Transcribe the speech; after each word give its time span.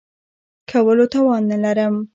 کولو 0.69 1.05
توان 1.13 1.41
نه 1.51 1.57
لرم. 1.63 1.95